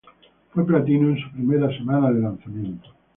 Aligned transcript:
Fue 0.51 0.65
platino 0.65 1.09
en 1.09 1.19
su 1.19 1.29
primera 1.29 1.69
semana 1.77 2.09
de 2.11 2.21
lanzamiento. 2.21 2.89